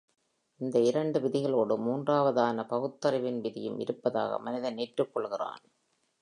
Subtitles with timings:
[0.59, 5.63] இந்த இரண்டு விதிகளோடு மூன்றாவதான பகுத்தறிவின் விதியும் இருப்பாத மனிதன் ஏற்றுக் கொள்கிறான்.